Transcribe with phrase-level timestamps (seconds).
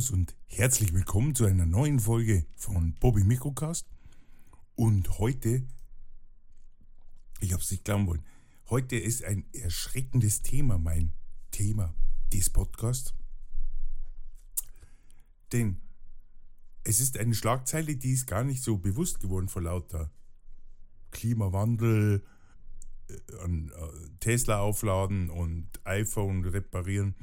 [0.00, 3.86] Servus und herzlich willkommen zu einer neuen Folge von Bobby Mikrocast.
[4.74, 5.62] Und heute,
[7.40, 8.24] ich hab's nicht glauben wollen,
[8.70, 11.12] heute ist ein erschreckendes Thema, mein
[11.50, 11.94] Thema
[12.32, 13.12] des Podcasts.
[15.52, 15.80] Denn
[16.82, 20.10] es ist eine Schlagzeile, die ist gar nicht so bewusst geworden vor lauter
[21.10, 22.24] Klimawandel,
[23.08, 23.70] äh, äh,
[24.20, 27.14] Tesla aufladen und iPhone reparieren.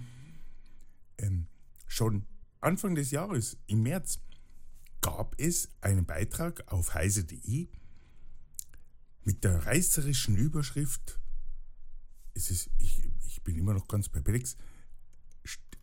[1.18, 1.48] Ähm,
[1.88, 2.28] Schon
[2.62, 4.20] Anfang des Jahres, im März,
[5.02, 7.68] gab es einen Beitrag auf heise.de
[9.24, 11.20] mit der reißerischen Überschrift,
[12.34, 14.58] es ist, ich, ich bin immer noch ganz perplex,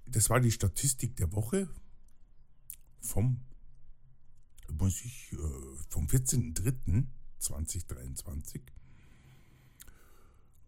[0.06, 1.68] das war die Statistik der Woche
[3.00, 3.40] vom,
[4.70, 5.36] muss ich, äh,
[5.88, 8.60] vom 14.03.2023.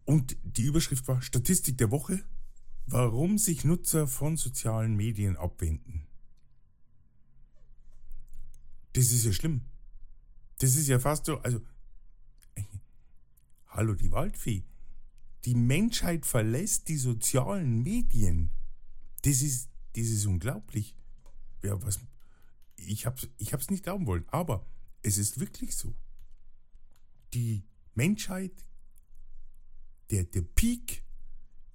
[0.05, 2.23] Und die Überschrift war Statistik der Woche
[2.89, 6.07] Warum sich Nutzer von sozialen Medien abwenden.
[8.93, 9.65] Das ist ja schlimm.
[10.59, 11.61] Das ist ja fast so, also,
[13.67, 14.63] hallo die Waldfee.
[15.43, 18.51] Die Menschheit verlässt die sozialen Medien.
[19.23, 20.95] Das ist, das ist unglaublich.
[21.63, 21.99] Ja, was,
[22.77, 24.65] ich habe es ich hab's nicht glauben wollen, aber
[25.03, 25.93] es ist wirklich so.
[27.33, 27.65] Die
[27.95, 28.65] Menschheit,
[30.09, 31.03] der, der Peak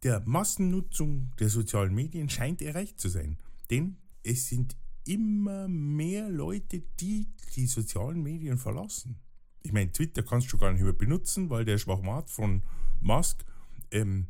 [0.03, 3.39] der Massennutzung der sozialen Medien scheint erreicht zu sein.
[3.71, 9.21] Denn es sind immer mehr Leute, die die sozialen Medien verlassen.
[9.63, 12.63] Ich meine, Twitter kannst du gar nicht mehr benutzen, weil der Schwachmat von
[13.01, 13.45] Musk,
[13.91, 14.27] ähm,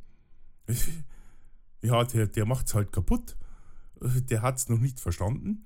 [1.82, 3.36] ja, der, der macht es halt kaputt.
[4.00, 5.64] Der hat es noch nicht verstanden.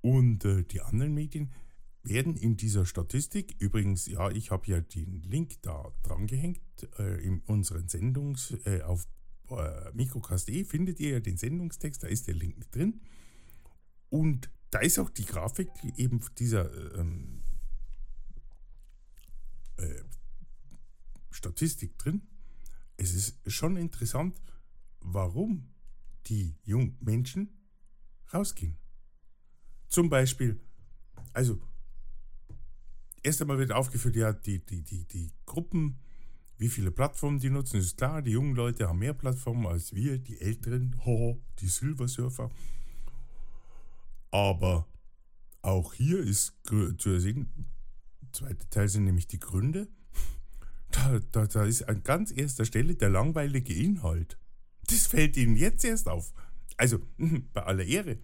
[0.00, 1.50] Und äh, die anderen Medien
[2.02, 6.60] werden in dieser Statistik, übrigens, ja, ich habe ja den Link da dran gehängt,
[6.98, 9.06] äh, in unseren Sendungs, äh, auf
[9.50, 13.00] äh, mikrocast.de findet ihr ja den Sendungstext, da ist der Link mit drin.
[14.10, 17.42] Und da ist auch die Grafik eben dieser ähm,
[19.76, 20.02] äh,
[21.30, 22.22] Statistik drin.
[22.96, 24.40] Es ist schon interessant,
[25.00, 25.70] warum
[26.26, 27.48] die jungen Menschen
[28.32, 28.76] rausgehen.
[29.88, 30.60] Zum Beispiel,
[31.32, 31.60] also
[33.22, 35.98] erst einmal wird aufgeführt, ja, die, die, die, die Gruppen,
[36.56, 40.18] wie viele Plattformen die nutzen, ist klar, die jungen Leute haben mehr Plattformen als wir,
[40.18, 42.50] die Älteren, ho, die Silversurfer.
[44.30, 44.86] Aber
[45.62, 47.68] auch hier ist zu sehen,
[48.32, 49.88] zweite Teil sind nämlich die Gründe.
[50.90, 54.38] Da, da, da ist an ganz erster Stelle der langweilige Inhalt.
[54.86, 56.32] Das fällt Ihnen jetzt erst auf.
[56.76, 56.98] Also,
[57.52, 58.18] bei aller Ehre,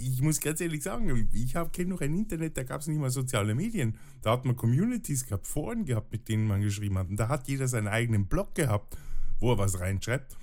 [0.00, 3.10] ich muss ganz ehrlich sagen, ich kenne noch ein Internet, da gab es nicht mal
[3.10, 3.96] soziale Medien.
[4.22, 7.08] Da hat man Communities gehabt, Foren gehabt, mit denen man geschrieben hat.
[7.08, 8.96] Und da hat jeder seinen eigenen Blog gehabt,
[9.40, 10.36] wo er was reinschreibt.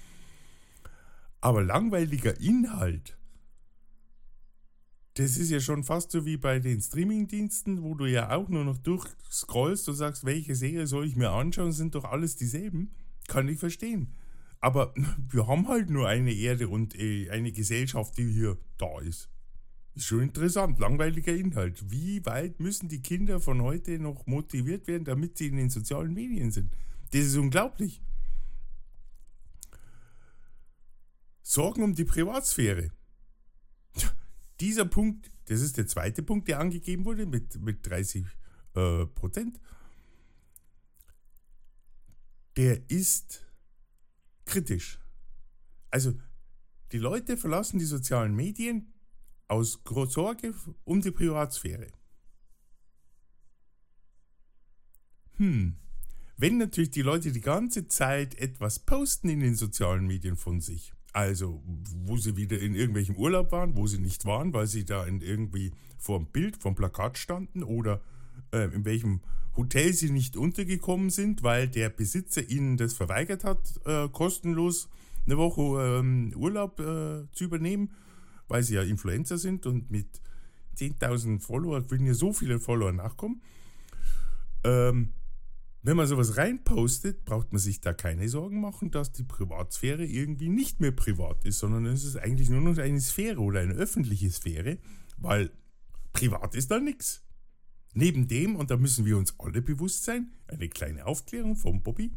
[1.42, 3.18] Aber langweiliger Inhalt,
[5.16, 8.66] das ist ja schon fast so wie bei den Streamingdiensten, wo du ja auch nur
[8.66, 12.94] noch durchscrollst und sagst, welche Serie soll ich mir anschauen, sind doch alles dieselben.
[13.28, 14.14] Kann ich verstehen.
[14.60, 14.94] Aber
[15.30, 19.30] wir haben halt nur eine Erde und äh, eine Gesellschaft, die hier da ist.
[19.96, 21.90] Ist schon interessant, langweiliger Inhalt.
[21.90, 26.14] Wie weit müssen die Kinder von heute noch motiviert werden, damit sie in den sozialen
[26.14, 26.76] Medien sind?
[27.12, 28.02] Das ist unglaublich.
[31.42, 32.92] Sorgen um die Privatsphäre.
[34.60, 38.26] Dieser Punkt, das ist der zweite Punkt, der angegeben wurde mit, mit 30
[38.74, 39.62] äh, Prozent.
[42.58, 43.46] Der ist
[44.44, 45.00] kritisch.
[45.90, 46.14] Also
[46.92, 48.94] die Leute verlassen die sozialen Medien,
[49.48, 50.54] aus Sorge
[50.84, 51.88] um die Privatsphäre.
[55.38, 55.76] Hm,
[56.38, 60.94] wenn natürlich die Leute die ganze Zeit etwas posten in den sozialen Medien von sich,
[61.14, 61.62] also
[62.06, 65.22] wo sie wieder in irgendwelchem Urlaub waren, wo sie nicht waren, weil sie da in
[65.22, 68.02] irgendwie vor dem Bild, vom Plakat standen oder
[68.52, 69.22] äh, in welchem
[69.56, 74.90] Hotel sie nicht untergekommen sind, weil der Besitzer ihnen das verweigert hat, äh, kostenlos
[75.26, 75.62] eine Woche
[76.00, 77.92] ähm, Urlaub äh, zu übernehmen
[78.48, 80.22] weil sie ja Influencer sind und mit
[80.78, 83.42] 10.000 Follower würden ja so viele Follower nachkommen.
[84.64, 85.14] Ähm,
[85.86, 90.50] wenn man sowas reinpostet, braucht man sich da keine Sorgen machen, dass die Privatsphäre irgendwie
[90.50, 94.32] nicht mehr privat ist, sondern es ist eigentlich nur noch eine Sphäre oder eine öffentliche
[94.32, 94.80] Sphäre,
[95.18, 95.52] weil
[96.12, 97.22] privat ist da nichts.
[97.94, 102.12] Neben dem, und da müssen wir uns alle bewusst sein, eine kleine Aufklärung vom Bobby,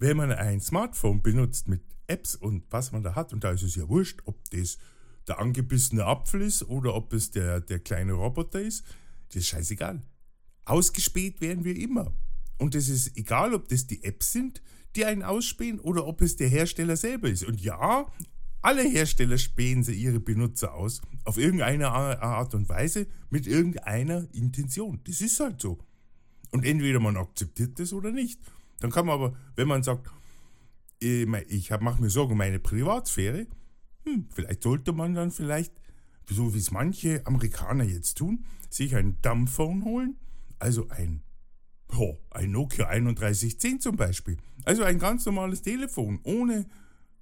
[0.00, 3.62] wenn man ein Smartphone benutzt mit Apps und was man da hat, und da ist
[3.62, 4.78] es ja wurscht, ob das
[5.28, 8.84] der angebissene Apfel ist oder ob es der, der kleine Roboter ist,
[9.28, 10.02] das ist scheißegal.
[10.64, 12.12] Ausgespäht werden wir immer.
[12.58, 14.62] Und es ist egal, ob das die Apps sind,
[14.96, 17.44] die einen ausspähen oder ob es der Hersteller selber ist.
[17.44, 18.10] Und ja,
[18.62, 25.00] alle Hersteller spähen sie ihre Benutzer aus, auf irgendeine Art und Weise, mit irgendeiner Intention.
[25.04, 25.78] Das ist halt so.
[26.50, 28.40] Und entweder man akzeptiert das oder nicht.
[28.80, 30.10] Dann kann man aber, wenn man sagt,
[30.98, 33.46] ich mache mir Sorgen um meine Privatsphäre,
[34.04, 35.72] hm, vielleicht sollte man dann vielleicht,
[36.28, 40.16] so wie es manche Amerikaner jetzt tun, sich ein Dumbphone holen,
[40.58, 41.22] also ein,
[41.96, 44.36] oh, ein Nokia 3110 zum Beispiel.
[44.64, 46.66] Also ein ganz normales Telefon ohne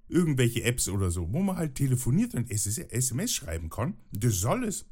[0.09, 3.95] irgendwelche Apps oder so, wo man halt telefoniert und SMS schreiben kann.
[4.13, 4.87] Das ist alles.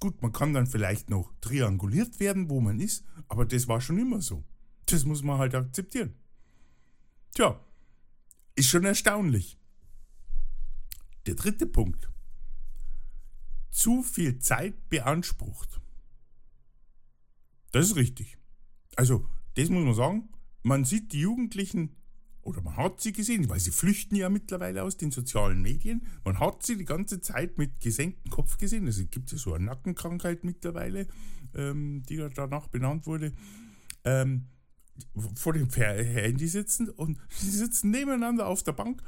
[0.00, 3.98] Gut, man kann dann vielleicht noch trianguliert werden, wo man ist, aber das war schon
[3.98, 4.44] immer so.
[4.90, 6.14] Das muss man halt akzeptieren.
[7.34, 7.60] Tja,
[8.56, 9.58] ist schon erstaunlich.
[11.26, 12.08] Der dritte Punkt.
[13.70, 15.80] Zu viel Zeit beansprucht.
[17.72, 18.38] Das ist richtig.
[18.96, 20.28] Also, das muss man sagen.
[20.62, 21.94] Man sieht die Jugendlichen
[22.40, 26.06] oder man hat sie gesehen, weil sie flüchten ja mittlerweile aus den sozialen Medien.
[26.24, 28.86] Man hat sie die ganze Zeit mit gesenktem Kopf gesehen.
[28.86, 31.08] Also es gibt ja so eine Nackenkrankheit mittlerweile,
[31.54, 33.34] ähm, die danach benannt wurde.
[34.04, 34.46] Ähm,
[35.34, 39.02] vor dem Handy sitzen und sie sitzen nebeneinander auf der Bank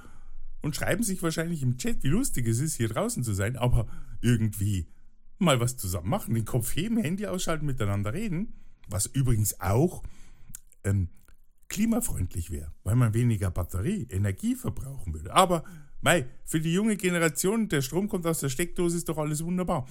[0.62, 3.86] und schreiben sich wahrscheinlich im Chat, wie lustig es ist, hier draußen zu sein, aber
[4.20, 4.88] irgendwie
[5.38, 8.52] mal was zusammen machen, den Kopf heben, Handy ausschalten, miteinander reden,
[8.88, 10.02] was übrigens auch
[10.84, 11.08] ähm,
[11.68, 15.32] klimafreundlich wäre, weil man weniger Batterie, Energie verbrauchen würde.
[15.32, 15.64] Aber
[16.02, 19.86] mei, für die junge Generation, der Strom kommt aus der Steckdose, ist doch alles wunderbar.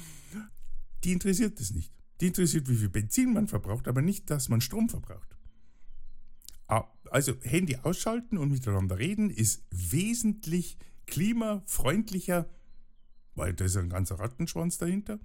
[1.03, 1.91] Die interessiert es nicht.
[2.21, 5.38] Die interessiert, wie viel Benzin man verbraucht, aber nicht, dass man Strom verbraucht.
[6.69, 10.77] Ah, also Handy ausschalten und miteinander reden ist wesentlich
[11.07, 12.47] klimafreundlicher,
[13.33, 15.19] weil da ist ein ganzer Rattenschwanz dahinter.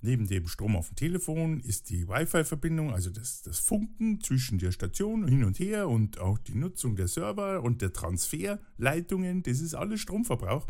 [0.00, 4.70] Neben dem Strom auf dem Telefon ist die Wi-Fi-Verbindung, also das, das Funken zwischen der
[4.70, 9.74] Station hin und her und auch die Nutzung der Server und der Transferleitungen, das ist
[9.74, 10.64] alles Stromverbrauch.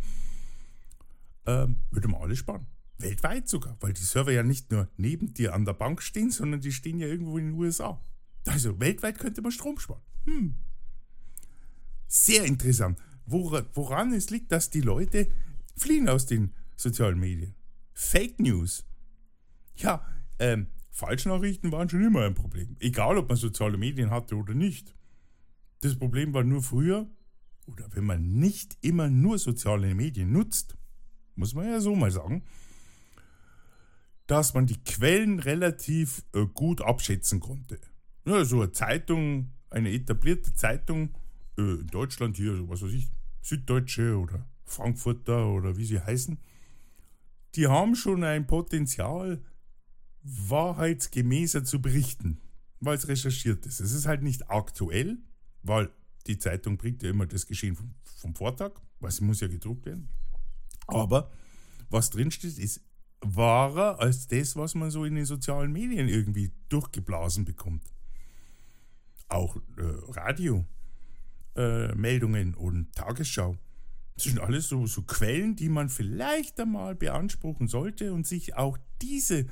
[1.44, 2.66] Ähm, würde man alles sparen.
[2.96, 6.62] Weltweit sogar, weil die Server ja nicht nur neben dir an der Bank stehen, sondern
[6.62, 8.02] die stehen ja irgendwo in den USA.
[8.48, 10.02] Also weltweit könnte man Strom sparen.
[10.24, 10.54] Hm.
[12.06, 12.98] Sehr interessant.
[13.26, 15.28] Woran, es liegt, dass die Leute
[15.76, 17.54] fliehen aus den sozialen Medien.
[17.92, 18.88] Fake News
[19.78, 20.04] ja,
[20.38, 22.76] ähm, Falschnachrichten waren schon immer ein Problem.
[22.80, 24.94] Egal, ob man soziale Medien hatte oder nicht.
[25.80, 27.08] Das Problem war nur früher,
[27.66, 30.76] oder wenn man nicht immer nur soziale Medien nutzt,
[31.36, 32.42] muss man ja so mal sagen,
[34.26, 37.78] dass man die Quellen relativ äh, gut abschätzen konnte.
[38.28, 41.14] Ja, so eine Zeitung, eine etablierte Zeitung
[41.56, 43.08] äh, in Deutschland hier, was weiß ich,
[43.40, 46.36] Süddeutsche oder Frankfurter oder wie sie heißen,
[47.54, 49.42] die haben schon ein Potenzial,
[50.22, 52.38] wahrheitsgemäßer zu berichten,
[52.80, 53.80] weil es recherchiert ist.
[53.80, 55.16] Es ist halt nicht aktuell,
[55.62, 55.88] weil
[56.26, 59.86] die Zeitung bringt ja immer das Geschehen vom, vom Vortag, weil es muss ja gedruckt
[59.86, 60.10] werden.
[60.86, 61.30] Aber
[61.88, 62.82] was drinsteht, ist
[63.22, 67.90] wahrer als das, was man so in den sozialen Medien irgendwie durchgeblasen bekommt.
[69.28, 69.60] Auch äh,
[71.54, 73.56] Radiomeldungen äh, und Tagesschau.
[74.14, 78.76] Das sind alles so, so Quellen, die man vielleicht einmal beanspruchen sollte und sich auch
[79.00, 79.46] diese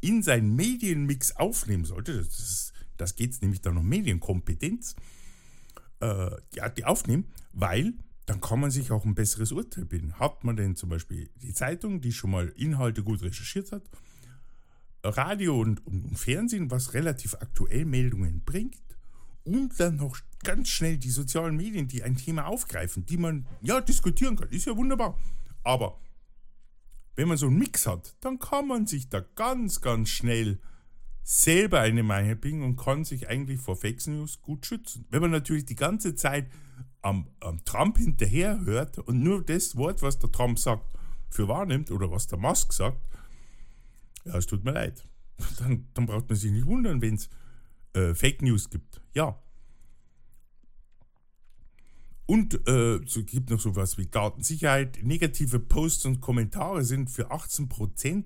[0.00, 4.96] in seinen Medienmix aufnehmen sollte, das, ist, das geht nämlich dann um Medienkompetenz,
[6.00, 7.94] äh, ja, die aufnehmen, weil
[8.26, 10.18] dann kann man sich auch ein besseres Urteil bilden.
[10.18, 13.82] Hat man denn zum Beispiel die Zeitung, die schon mal Inhalte gut recherchiert hat,
[15.04, 18.91] Radio und, und Fernsehen, was relativ aktuell Meldungen bringt,
[19.44, 23.80] und dann noch ganz schnell die sozialen Medien, die ein Thema aufgreifen, die man ja
[23.80, 25.18] diskutieren kann, ist ja wunderbar.
[25.62, 25.98] Aber
[27.14, 30.58] wenn man so einen Mix hat, dann kann man sich da ganz, ganz schnell
[31.22, 35.06] selber eine Meinung bringen und kann sich eigentlich vor Fake News gut schützen.
[35.10, 36.50] Wenn man natürlich die ganze Zeit
[37.00, 40.86] am, am Trump hinterher hört und nur das Wort, was der Trump sagt,
[41.30, 43.00] für wahrnimmt oder was der Musk sagt,
[44.24, 45.06] ja, es tut mir leid.
[45.58, 47.28] Dann, dann braucht man sich nicht wundern, wenn es
[47.94, 49.00] äh, Fake News gibt.
[49.14, 49.42] Ja,
[52.32, 55.00] und äh, es gibt noch sowas wie Datensicherheit.
[55.02, 58.24] Negative Posts und Kommentare sind für 18%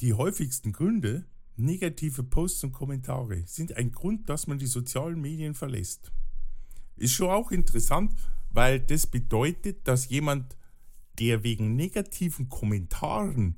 [0.00, 1.24] die häufigsten Gründe.
[1.56, 6.12] Negative Posts und Kommentare sind ein Grund, dass man die sozialen Medien verlässt.
[6.96, 8.14] Ist schon auch interessant,
[8.50, 10.56] weil das bedeutet, dass jemand,
[11.18, 13.56] der wegen negativen Kommentaren,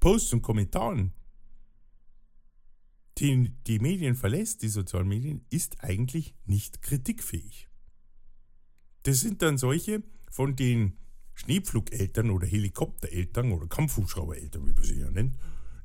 [0.00, 1.12] Posts und Kommentaren
[3.20, 7.68] die, die Medien verlässt, die sozialen Medien, ist eigentlich nicht kritikfähig.
[9.02, 10.98] Das sind dann solche von den
[11.34, 15.36] Schneepflugeltern oder Helikoptereltern oder Kampfhubschraubereltern, wie man sie ja nennt,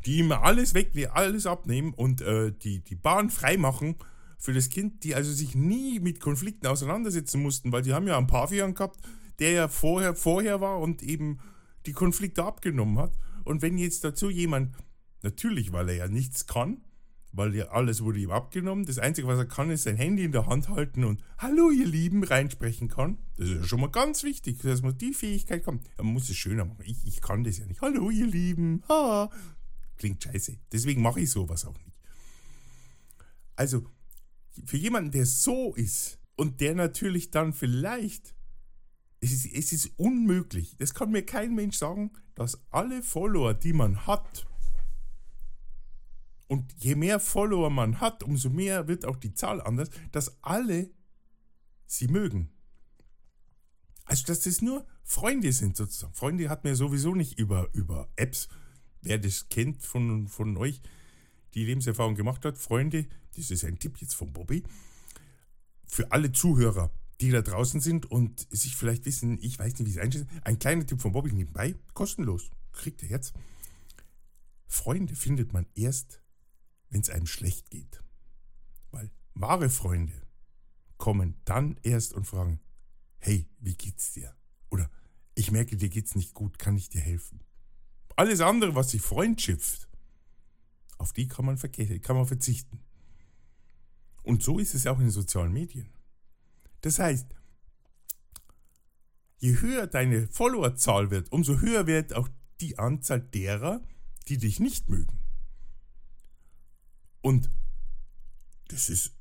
[0.06, 3.96] die immer alles weg, alles abnehmen und äh, die, die Bahn freimachen
[4.38, 8.18] für das Kind, die also sich nie mit Konflikten auseinandersetzen mussten, weil die haben ja
[8.18, 9.00] einen Pavian gehabt,
[9.40, 11.40] der ja vorher, vorher war und eben
[11.86, 13.18] die Konflikte abgenommen hat.
[13.46, 14.75] Und wenn jetzt dazu jemand,
[15.22, 16.82] natürlich, weil er ja nichts kann,
[17.34, 20.32] weil ja alles wurde ihm abgenommen, das Einzige, was er kann, ist sein Handy in
[20.32, 23.18] der Hand halten und Hallo, ihr Lieben, reinsprechen kann.
[23.38, 25.84] Das ist ja schon mal ganz wichtig, dass man die Fähigkeit kommt.
[25.98, 26.84] Man muss es schöner machen.
[26.86, 27.82] Ich, ich kann das ja nicht.
[27.82, 28.84] Hallo, ihr Lieben.
[28.88, 29.32] Ha.
[29.98, 30.58] Klingt scheiße.
[30.72, 31.98] Deswegen mache ich sowas auch nicht.
[33.56, 33.84] Also,
[34.66, 38.36] für jemanden, der so ist und der natürlich dann vielleicht,
[39.22, 43.74] es ist, es ist unmöglich, das kann mir kein Mensch sagen, dass alle Follower, die
[43.74, 44.46] man hat,
[46.54, 50.92] und je mehr Follower man hat, umso mehr wird auch die Zahl anders, dass alle
[51.88, 52.52] sie mögen.
[54.06, 56.14] Also, dass das nur Freunde sind sozusagen.
[56.14, 58.50] Freunde hat man ja sowieso nicht über, über Apps.
[59.02, 60.80] Wer das kennt von, von euch,
[61.56, 64.62] die Lebenserfahrung gemacht hat, Freunde, das ist ein Tipp jetzt von Bobby,
[65.88, 69.92] für alle Zuhörer, die da draußen sind und sich vielleicht wissen, ich weiß nicht, wie
[69.92, 73.34] es einschätzen, ein kleiner Tipp von Bobby nebenbei, kostenlos, kriegt ihr jetzt.
[74.68, 76.23] Freunde findet man erst,
[76.94, 78.04] wenn es einem schlecht geht.
[78.92, 80.14] Weil wahre Freunde
[80.98, 82.60] kommen dann erst und fragen,
[83.18, 84.36] hey, wie geht's dir?
[84.70, 84.90] Oder
[85.34, 87.44] ich merke, dir geht's nicht gut, kann ich dir helfen?
[88.16, 89.90] Alles andere, was sich Freund schifft,
[91.00, 92.80] auf die kann man, kann man verzichten.
[94.22, 95.90] Und so ist es auch in den sozialen Medien.
[96.82, 97.26] Das heißt,
[99.40, 102.30] je höher deine Followerzahl wird, umso höher wird auch
[102.62, 103.82] die Anzahl derer,
[104.28, 105.23] die dich nicht mögen.
[107.24, 107.50] Und
[108.68, 109.15] das ist,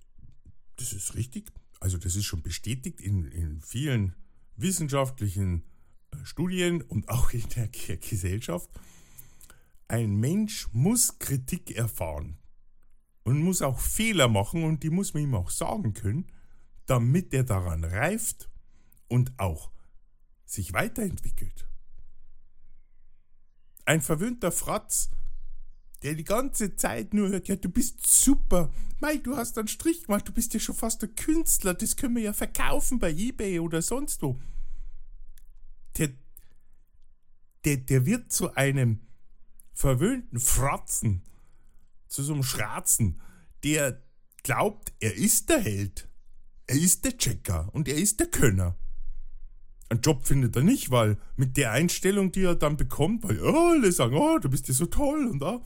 [0.77, 1.53] das ist richtig.
[1.79, 4.17] Also das ist schon bestätigt in, in vielen
[4.57, 5.63] wissenschaftlichen
[6.11, 8.69] äh, Studien und auch in der Gesellschaft.
[9.87, 12.39] Ein Mensch muss Kritik erfahren
[13.23, 16.27] und muss auch Fehler machen und die muss man ihm auch sagen können,
[16.87, 18.51] damit er daran reift
[19.07, 19.71] und auch
[20.45, 21.69] sich weiterentwickelt.
[23.85, 25.11] Ein verwöhnter Fratz,
[26.03, 30.05] der die ganze Zeit nur hört, ja, du bist super, Mei, du hast einen Strich
[30.05, 33.59] gemacht, du bist ja schon fast ein Künstler, das können wir ja verkaufen bei Ebay
[33.59, 34.41] oder sonst wo.
[35.99, 36.11] Der,
[37.65, 39.01] der, der wird zu einem
[39.73, 41.23] verwöhnten Fratzen,
[42.09, 43.21] zu so einem Schratzen,
[43.65, 44.03] der
[44.43, 46.09] glaubt, er ist der Held.
[46.67, 48.77] Er ist der Checker und er ist der Könner.
[49.89, 53.73] Einen Job findet er nicht, weil mit der Einstellung, die er dann bekommt, weil oh,
[53.73, 55.61] alle sagen, oh, du bist ja so toll und da,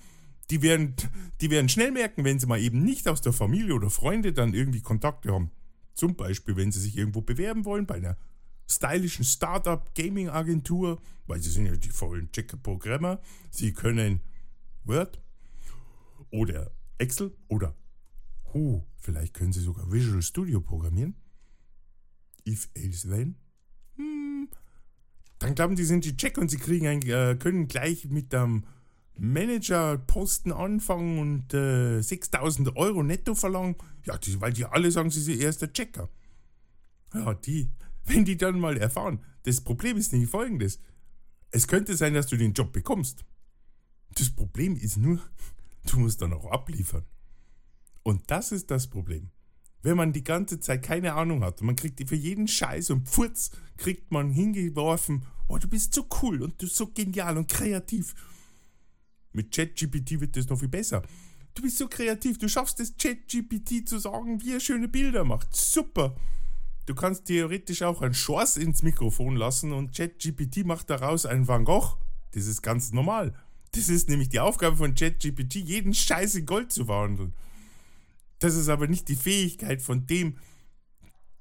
[0.50, 0.94] die werden,
[1.40, 4.54] die werden schnell merken, wenn sie mal eben nicht aus der Familie oder Freunde dann
[4.54, 5.50] irgendwie Kontakte haben.
[5.94, 8.16] Zum Beispiel, wenn sie sich irgendwo bewerben wollen, bei einer
[8.68, 13.20] stylischen Startup-Gaming-Agentur, weil sie sind ja die vollen Checker-Programmer.
[13.50, 14.20] Sie können
[14.84, 15.20] Word
[16.30, 17.74] oder Excel oder
[18.52, 21.14] huh, vielleicht können sie sogar Visual Studio programmieren.
[22.46, 23.36] If, else, then.
[23.96, 24.48] Hm.
[25.38, 28.64] Dann glauben die, sind die Check und sie kriegen ein, äh, können gleich mit dem
[29.18, 33.76] Manager-Posten anfangen und äh, 6000 Euro netto verlangen.
[34.04, 36.08] Ja, die, weil die alle sagen, sie sind erster Checker.
[37.14, 37.70] Ja, die,
[38.04, 40.80] wenn die dann mal erfahren, das Problem ist nicht folgendes.
[41.50, 43.24] Es könnte sein, dass du den Job bekommst.
[44.14, 45.20] Das Problem ist nur,
[45.90, 47.04] du musst dann auch abliefern.
[48.02, 49.30] Und das ist das Problem.
[49.82, 53.08] Wenn man die ganze Zeit keine Ahnung hat und man kriegt für jeden Scheiß und
[53.08, 57.48] Pfurz kriegt man hingeworfen, oh, du bist so cool und du bist so genial und
[57.48, 58.14] kreativ.
[59.36, 61.02] Mit ChatGPT wird das noch viel besser.
[61.54, 65.54] Du bist so kreativ, du schaffst es ChatGPT zu sagen, wie er schöne Bilder macht.
[65.54, 66.16] Super.
[66.86, 71.64] Du kannst theoretisch auch ein Schors ins Mikrofon lassen und ChatGPT macht daraus einen Van
[71.64, 71.98] Gogh.
[72.32, 73.34] Das ist ganz normal.
[73.72, 77.34] Das ist nämlich die Aufgabe von ChatGPT, jeden Scheiß in Gold zu verhandeln.
[78.38, 80.38] Das ist aber nicht die Fähigkeit von dem,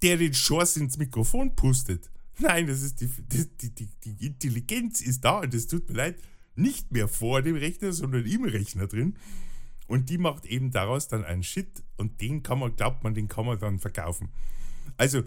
[0.01, 2.11] der den Schors ins Mikrofon pustet.
[2.39, 6.21] Nein, das ist die, die, die, die Intelligenz ist da und es tut mir leid,
[6.55, 9.17] nicht mehr vor dem Rechner, sondern im Rechner drin.
[9.87, 13.27] Und die macht eben daraus dann einen Shit und den kann man, glaubt man, den
[13.27, 14.29] kann man dann verkaufen.
[14.97, 15.23] Also,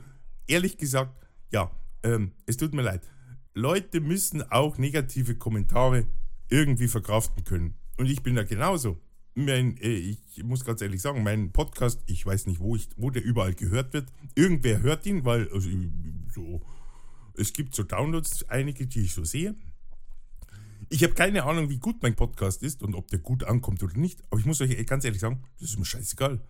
[0.47, 1.15] ehrlich gesagt,
[1.53, 1.71] ja,
[2.03, 3.03] ähm, es tut mir leid.
[3.55, 6.07] Leute müssen auch negative Kommentare
[6.49, 7.75] irgendwie verkraften können.
[7.99, 9.01] Und ich bin da genauso.
[9.35, 13.11] Mein, äh, ich muss ganz ehrlich sagen, mein Podcast, ich weiß nicht, wo, ich, wo
[13.11, 14.13] der überall gehört wird.
[14.35, 15.69] Irgendwer hört ihn, weil also,
[16.33, 16.61] so,
[17.35, 19.55] es gibt so Downloads, einige, die ich so sehe.
[20.91, 23.97] Ich habe keine Ahnung, wie gut mein Podcast ist und ob der gut ankommt oder
[23.97, 24.23] nicht.
[24.31, 26.41] Aber ich muss euch ganz ehrlich sagen, das ist mir scheißegal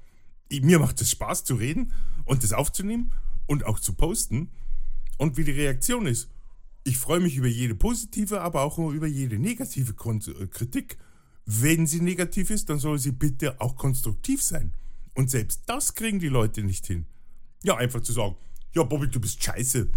[0.50, 1.92] mir macht es Spaß zu reden
[2.24, 3.12] und das aufzunehmen
[3.46, 4.50] und auch zu posten
[5.16, 6.28] und wie die Reaktion ist.
[6.84, 10.96] Ich freue mich über jede positive, aber auch über jede negative äh, Kritik.
[11.44, 14.72] Wenn sie negativ ist, dann soll sie bitte auch konstruktiv sein.
[15.14, 17.06] Und selbst das kriegen die Leute nicht hin.
[17.62, 18.36] Ja, einfach zu sagen,
[18.74, 19.90] ja, Bobby, du bist scheiße.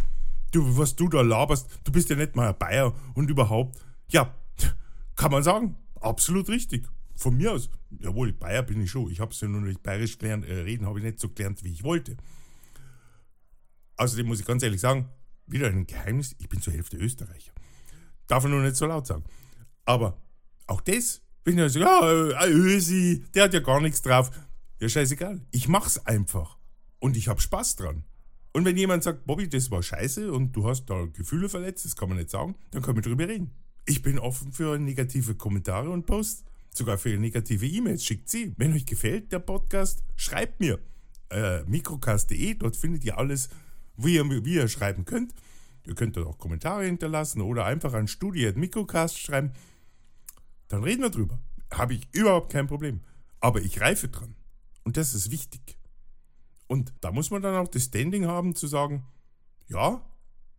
[0.52, 3.80] Du, was du da laberst, du bist ja nicht mal ein Bayer und überhaupt.
[4.12, 4.36] Ja,
[5.16, 6.88] kann man sagen, absolut richtig.
[7.16, 9.10] Von mir aus, jawohl, Bayer bin ich schon.
[9.12, 11.64] Ich habe es ja nur nicht bayerisch gelernt, äh, reden habe ich nicht so gelernt,
[11.64, 12.18] wie ich wollte.
[13.98, 15.10] Außerdem muss ich ganz ehrlich sagen,
[15.46, 17.52] wieder ein Geheimnis, ich bin zur Hälfte Österreicher.
[18.28, 19.24] Darf man nur nicht so laut sagen.
[19.86, 20.18] Aber
[20.68, 24.32] auch das, wenn ich sage, ja, äh, Ösi, der hat ja gar nichts drauf.
[24.80, 25.42] Ja, scheißegal.
[25.52, 26.58] Ich mach's einfach.
[27.00, 28.04] Und ich habe Spaß dran.
[28.54, 31.96] Und wenn jemand sagt, Bobby, das war scheiße und du hast da Gefühle verletzt, das
[31.96, 33.52] kann man nicht sagen, dann können wir drüber reden.
[33.86, 38.04] Ich bin offen für negative Kommentare und Posts, sogar für negative E-Mails.
[38.04, 38.54] Schickt sie.
[38.58, 40.80] Wenn euch gefällt der Podcast, schreibt mir.
[41.30, 43.50] Äh, mikrocast.de, dort findet ihr alles,
[43.98, 45.34] wie ihr, wie ihr schreiben könnt.
[45.86, 48.08] Ihr könnt dort auch Kommentare hinterlassen oder einfach an
[48.56, 49.52] Mikrocast schreiben.
[50.68, 51.40] Dann reden wir drüber.
[51.72, 53.02] Habe ich überhaupt kein Problem.
[53.40, 54.36] Aber ich reife dran.
[54.84, 55.78] Und das ist wichtig.
[56.68, 59.06] Und da muss man dann auch das Standing haben zu sagen,
[59.68, 60.06] ja,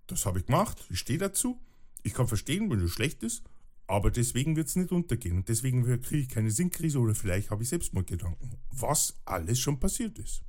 [0.07, 1.59] das habe ich gemacht, ich stehe dazu,
[2.03, 3.43] ich kann verstehen, wenn es schlecht ist,
[3.87, 7.63] aber deswegen wird es nicht untergehen und deswegen kriege ich keine Sinnkrise oder vielleicht habe
[7.63, 10.43] ich Selbstmordgedanken, was alles schon passiert ist.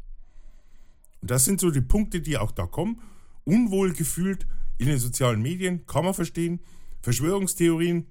[1.22, 3.02] Und das sind so die Punkte, die auch da kommen.
[3.46, 4.46] Unwohl gefühlt
[4.78, 6.60] in den sozialen Medien, kann man verstehen.
[7.02, 8.08] Verschwörungstheorien,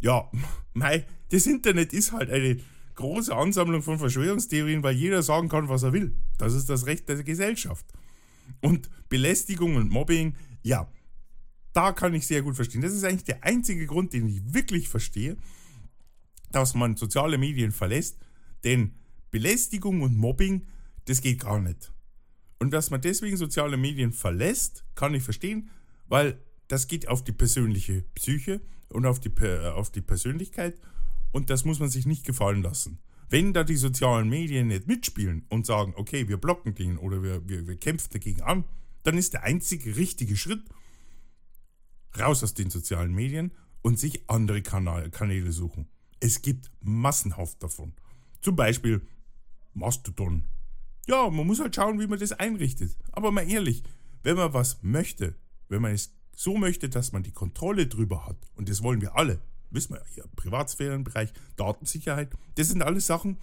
[0.00, 0.30] ja,
[0.74, 2.58] mei, das Internet ist halt eine
[2.94, 6.16] große Ansammlung von Verschwörungstheorien, weil jeder sagen kann, was er will.
[6.38, 7.86] Das ist das Recht der Gesellschaft.
[8.60, 10.88] Und Belästigung und Mobbing, ja,
[11.74, 12.80] da kann ich sehr gut verstehen.
[12.80, 15.36] Das ist eigentlich der einzige Grund, den ich wirklich verstehe,
[16.50, 18.18] dass man soziale Medien verlässt.
[18.62, 18.94] Denn
[19.30, 20.66] Belästigung und Mobbing,
[21.04, 21.92] das geht gar nicht.
[22.58, 25.68] Und dass man deswegen soziale Medien verlässt, kann ich verstehen,
[26.06, 29.30] weil das geht auf die persönliche Psyche und auf die,
[29.74, 30.80] auf die Persönlichkeit
[31.32, 32.98] und das muss man sich nicht gefallen lassen.
[33.28, 37.48] Wenn da die sozialen Medien nicht mitspielen und sagen, okay, wir blocken den oder wir,
[37.48, 38.64] wir, wir kämpfen dagegen an,
[39.02, 40.62] dann ist der einzige richtige Schritt
[42.18, 45.88] raus aus den sozialen Medien und sich andere Kanäle suchen.
[46.20, 47.92] Es gibt massenhaft davon.
[48.40, 49.02] Zum Beispiel
[49.74, 50.44] Mastodon.
[51.06, 52.96] Ja, man muss halt schauen, wie man das einrichtet.
[53.12, 53.82] Aber mal ehrlich,
[54.22, 55.34] wenn man was möchte,
[55.68, 59.16] wenn man es so möchte, dass man die Kontrolle drüber hat, und das wollen wir
[59.16, 63.36] alle, wissen wir ja hier, Privatsphärenbereich, Datensicherheit, das sind alles Sachen,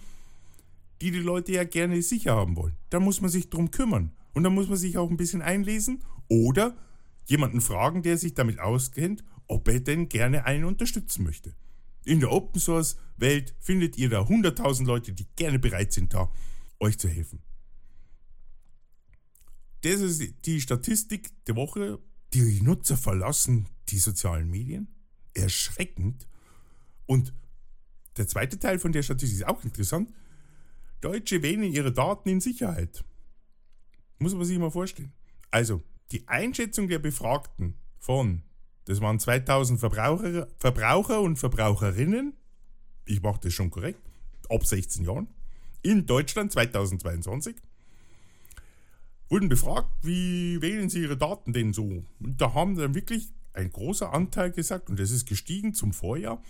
[1.00, 2.76] die die Leute ja gerne sicher haben wollen.
[2.90, 4.12] Da muss man sich drum kümmern.
[4.34, 6.76] Und da muss man sich auch ein bisschen einlesen oder
[7.32, 11.56] jemanden fragen, der sich damit auskennt, ob er denn gerne einen unterstützen möchte.
[12.04, 16.30] In der Open Source Welt findet ihr da 100.000 Leute, die gerne bereit sind, da
[16.78, 17.42] euch zu helfen.
[19.80, 21.98] Das ist die Statistik der Woche.
[22.34, 24.88] Die Nutzer verlassen die sozialen Medien
[25.34, 26.28] erschreckend.
[27.06, 27.32] Und
[28.16, 30.12] der zweite Teil von der Statistik ist auch interessant.
[31.00, 33.04] Deutsche wählen ihre Daten in Sicherheit.
[34.18, 35.12] Muss man sich mal vorstellen.
[35.50, 38.42] Also, die Einschätzung der Befragten von,
[38.84, 42.34] das waren 2000 Verbraucher, Verbraucher und Verbraucherinnen,
[43.06, 44.00] ich mache das schon korrekt,
[44.48, 45.28] ab 16 Jahren,
[45.82, 47.56] in Deutschland 2022,
[49.28, 52.04] wurden befragt, wie wählen sie ihre Daten denn so?
[52.20, 56.42] Und da haben dann wirklich ein großer Anteil gesagt, und das ist gestiegen zum Vorjahr,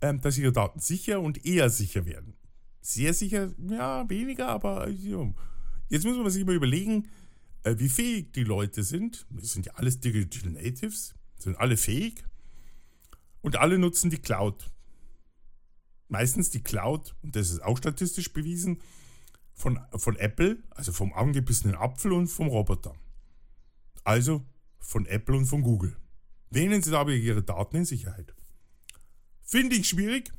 [0.00, 2.34] ähm, dass ihre Daten sicher und eher sicher werden.
[2.82, 5.32] Sehr sicher, ja, weniger, aber ja.
[5.88, 7.08] jetzt muss man sich mal überlegen,
[7.66, 9.26] äh, wie fähig die Leute sind.
[9.30, 12.24] Das sind ja alles Digital Natives, sind alle fähig
[13.42, 14.70] und alle nutzen die Cloud.
[16.08, 18.80] Meistens die Cloud, und das ist auch statistisch bewiesen,
[19.52, 22.94] von, von Apple, also vom angebissenen Apfel und vom Roboter.
[24.04, 24.46] Also
[24.78, 25.96] von Apple und von Google.
[26.50, 28.32] Wählen Sie dabei Ihre Daten in Sicherheit.
[29.42, 30.30] Finde ich schwierig,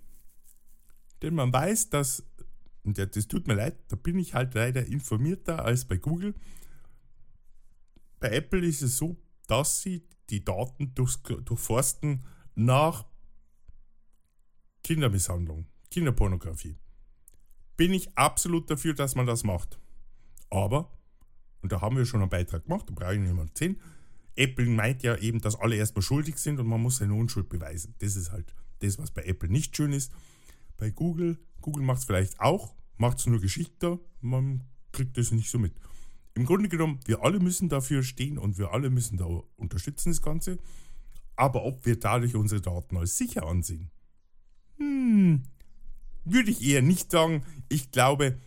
[1.21, 2.23] denn man weiß, dass,
[2.83, 6.33] und das tut mir leid, da bin ich halt leider informierter als bei Google.
[8.19, 12.25] Bei Apple ist es so, dass sie die Daten durchs, durchforsten
[12.55, 13.05] nach
[14.83, 16.77] Kindermisshandlung, Kinderpornografie.
[17.75, 19.79] Bin ich absolut dafür, dass man das macht.
[20.49, 20.91] Aber,
[21.61, 23.79] und da haben wir schon einen Beitrag gemacht, da brauche ich nicht mehr 10,
[24.35, 27.95] Apple meint ja eben, dass alle erstmal schuldig sind und man muss seine Unschuld beweisen.
[27.99, 30.11] Das ist halt das, was bei Apple nicht schön ist.
[30.77, 35.49] Bei Google, Google macht es vielleicht auch, macht es nur geschickter, man kriegt das nicht
[35.49, 35.73] so mit.
[36.37, 40.21] Im Grunde genommen, wir alle müssen dafür stehen und wir alle müssen da unterstützen, das
[40.21, 40.59] Ganze.
[41.35, 43.89] Aber ob wir dadurch unsere Daten als sicher ansehen,
[44.77, 45.41] hm,
[46.25, 47.43] würde ich eher nicht sagen.
[47.69, 48.37] Ich glaube,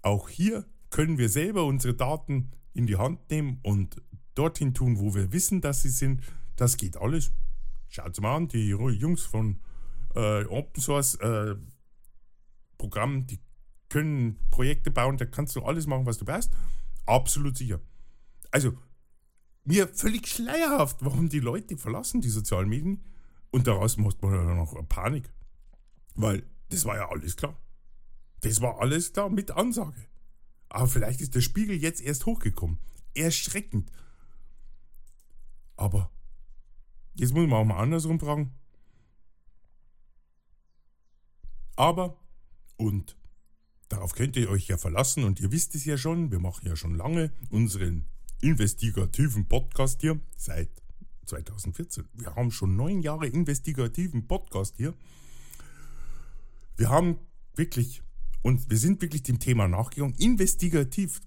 [0.00, 4.00] auch hier können wir selber unsere Daten in die Hand nehmen und
[4.34, 6.22] dorthin tun, wo wir wissen, dass sie sind.
[6.56, 7.30] Das geht alles.
[7.88, 9.60] Schaut mal an, die Jungs von
[10.14, 11.56] äh, Open Source äh,
[12.78, 13.38] Programm, die
[13.90, 16.54] können Projekte bauen, da kannst du alles machen, was du brauchst.
[17.08, 17.80] Absolut sicher.
[18.50, 18.76] Also,
[19.64, 23.02] mir völlig schleierhaft, warum die Leute verlassen die sozialen Medien.
[23.50, 25.32] Und daraus macht man dann noch Panik.
[26.14, 27.58] Weil das war ja alles klar.
[28.42, 30.06] Das war alles klar mit Ansage.
[30.68, 32.78] Aber vielleicht ist der Spiegel jetzt erst hochgekommen.
[33.14, 33.90] Erschreckend.
[35.76, 36.10] Aber
[37.14, 38.52] jetzt muss man auch mal andersrum fragen.
[41.74, 42.18] Aber,
[42.76, 43.17] und
[43.88, 46.76] darauf könnt ihr euch ja verlassen und ihr wisst es ja schon, wir machen ja
[46.76, 48.04] schon lange unseren
[48.40, 50.70] investigativen Podcast hier seit
[51.26, 52.04] 2014.
[52.14, 54.94] Wir haben schon neun Jahre investigativen Podcast hier.
[56.76, 57.18] Wir haben
[57.54, 58.02] wirklich,
[58.42, 61.20] und wir sind wirklich dem Thema nachgegangen, investigativ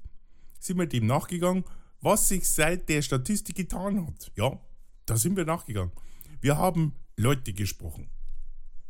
[0.60, 1.65] sind wir dem nachgegangen,
[2.00, 4.32] was sich seit der Statistik getan hat.
[4.36, 4.60] Ja,
[5.06, 5.91] da sind wir nachgegangen.
[6.39, 8.10] Wir haben Leute gesprochen,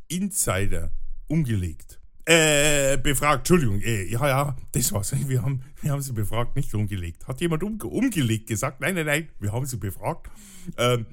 [0.08, 0.92] Insider
[1.28, 2.01] umgelegt,
[2.32, 5.14] äh, befragt, Entschuldigung, äh, ja, ja, das war's.
[5.28, 7.28] Wir haben, wir haben sie befragt, nicht umgelegt.
[7.28, 8.80] Hat jemand um, umgelegt gesagt?
[8.80, 10.30] Nein, nein, nein, wir haben sie befragt.
[10.78, 11.06] Ähm,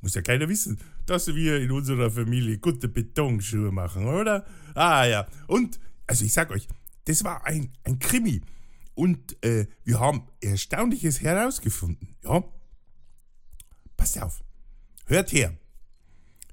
[0.00, 4.46] muss ja keiner wissen, dass wir in unserer Familie gute Betonschuhe machen, oder?
[4.74, 5.28] Ah ja.
[5.46, 6.66] Und, also ich sag euch,
[7.04, 8.40] das war ein, ein Krimi.
[8.94, 12.16] Und äh, wir haben Erstaunliches herausgefunden.
[12.24, 12.42] Ja.
[13.96, 14.42] Passt auf.
[15.06, 15.56] Hört her.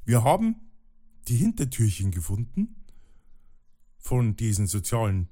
[0.04, 0.56] Wir haben
[1.28, 2.77] die Hintertürchen gefunden
[4.08, 5.28] von diesen sozialen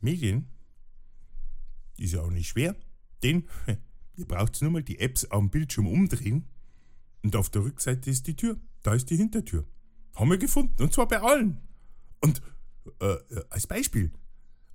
[0.00, 0.48] Medien.
[1.98, 2.74] Ist ja auch nicht schwer,
[3.22, 3.46] denn
[4.16, 6.48] ihr braucht nur mal die Apps am Bildschirm umdrehen
[7.22, 8.58] und auf der Rückseite ist die Tür.
[8.82, 9.66] Da ist die Hintertür.
[10.14, 10.82] Haben wir gefunden.
[10.82, 11.60] Und zwar bei allen.
[12.22, 12.40] Und
[13.00, 14.10] äh, äh als Beispiel,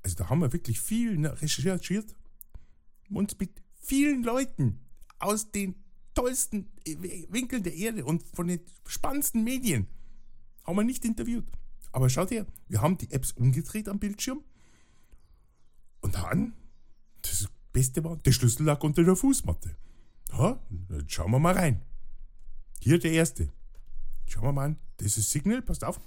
[0.04, 2.16] also da haben wir wirklich viel ne, recherchiert.
[3.10, 4.86] Uns mit vielen Leuten
[5.18, 6.72] aus den tollsten
[7.30, 9.88] Winkeln der Erde und von den spannendsten Medien
[10.64, 11.48] haben wir nicht interviewt.
[11.92, 14.44] Aber schaut her, wir haben die Apps umgedreht am Bildschirm.
[16.00, 16.54] Und dann,
[17.22, 19.76] das Beste war, der Schlüssel lag unter der Fußmatte.
[20.32, 21.82] Ja, dann schauen wir mal rein.
[22.80, 23.50] Hier der erste.
[24.26, 24.78] Schauen wir mal an.
[24.98, 26.00] Das ist Signal, passt auf.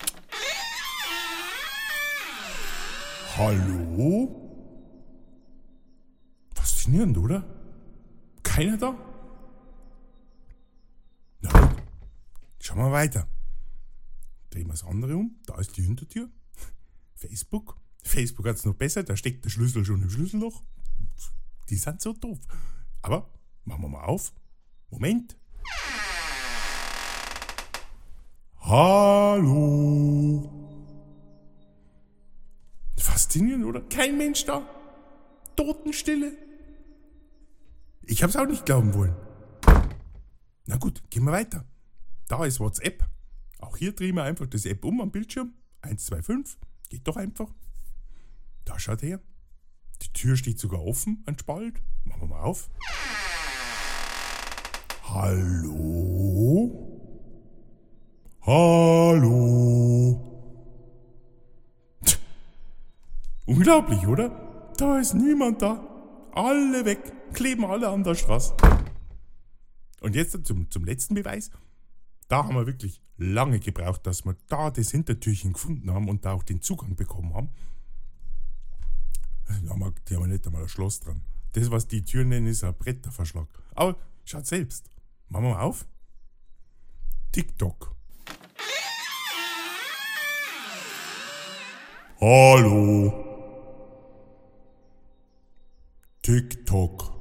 [3.37, 4.41] Hallo?
[6.55, 7.45] Faszinierend, oder?
[8.43, 8.97] Keiner da?
[11.41, 11.83] Na gut.
[12.61, 13.27] Schauen wir weiter.
[14.55, 15.35] Drehen wir das andere um.
[15.47, 16.31] Da ist die Hintertür.
[17.17, 17.77] Facebook.
[18.05, 19.03] Facebook hat es noch besser.
[19.03, 20.63] Da steckt der Schlüssel schon im Schlüsselloch.
[21.71, 22.39] Die sind so doof.
[23.03, 23.29] Aber
[23.65, 24.33] machen wir mal auf.
[24.91, 25.37] Moment.
[28.61, 30.49] Hallo.
[32.97, 33.81] Faszinierend, oder?
[33.89, 34.65] Kein Mensch da.
[35.57, 36.33] Totenstille.
[38.03, 39.17] Ich hab's auch nicht glauben wollen.
[40.67, 41.67] Na gut, gehen wir weiter.
[42.29, 43.14] Da ist WhatsApp.
[43.65, 45.55] Auch hier drehen wir einfach das App um am Bildschirm.
[45.81, 46.59] 125.
[46.91, 47.49] Geht doch einfach.
[48.67, 49.21] Da schaut her.
[50.03, 51.81] Die Tür steht sogar offen, ein Spalt.
[52.05, 52.69] Machen wir mal auf.
[55.05, 56.91] Hallo?
[58.43, 59.41] Hallo.
[63.47, 64.73] Unglaublich, oder?
[64.77, 65.81] Da ist niemand da.
[66.33, 67.01] Alle weg,
[67.33, 68.55] kleben alle an der Straße.
[70.03, 71.51] Und jetzt zum, zum letzten Beweis.
[72.29, 76.33] Da haben wir wirklich lange gebraucht, dass wir da das Hintertürchen gefunden haben und da
[76.33, 77.49] auch den Zugang bekommen haben.
[79.47, 79.61] Wir,
[80.09, 81.21] die haben wir nicht einmal ein Schloss dran.
[81.53, 83.47] Das, was die Türen nennen, ist ein Bretterverschlag.
[83.75, 84.91] Aber schaut selbst.
[85.29, 85.87] Machen wir mal auf.
[87.33, 87.95] TikTok.
[92.21, 93.13] Hallo.
[96.23, 97.13] TikTok.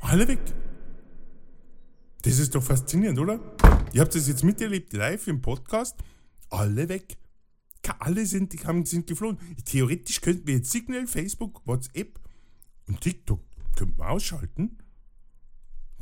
[0.00, 0.65] Alle weg.
[2.26, 3.38] Das ist doch faszinierend, oder?
[3.92, 5.96] Ihr habt das jetzt miterlebt, live im Podcast.
[6.50, 7.16] Alle weg.
[8.00, 9.38] Alle sind, haben, sind geflohen.
[9.64, 12.18] Theoretisch könnten wir jetzt Signal, Facebook, WhatsApp
[12.88, 13.44] und TikTok
[13.76, 14.76] könnten wir ausschalten.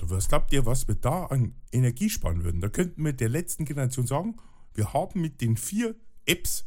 [0.00, 2.62] Was glaubt ihr, was wir da an Energie sparen würden?
[2.62, 4.36] Da könnten wir der letzten Generation sagen,
[4.72, 6.64] wir haben mit den vier Apps,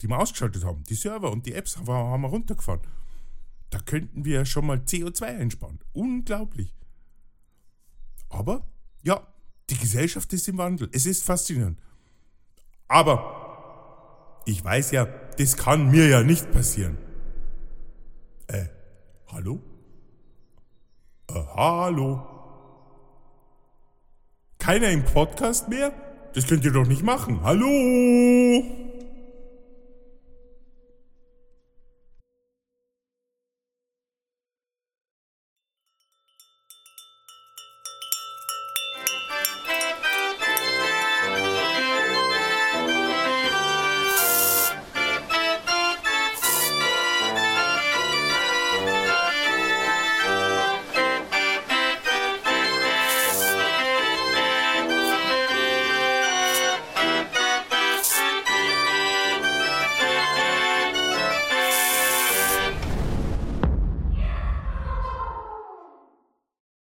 [0.00, 2.80] die wir ausgeschaltet haben, die Server und die Apps haben wir runtergefahren.
[3.68, 5.80] Da könnten wir schon mal CO2 einsparen.
[5.92, 6.74] Unglaublich.
[8.30, 8.66] Aber,
[9.06, 9.24] ja,
[9.70, 10.88] die Gesellschaft ist im Wandel.
[10.92, 11.78] Es ist faszinierend.
[12.88, 15.06] Aber, ich weiß ja,
[15.38, 16.98] das kann mir ja nicht passieren.
[18.48, 18.66] Äh,
[19.28, 19.60] hallo?
[21.28, 22.26] Äh, hallo?
[24.58, 25.92] Keiner im Podcast mehr?
[26.34, 27.42] Das könnt ihr doch nicht machen.
[27.42, 28.64] Hallo?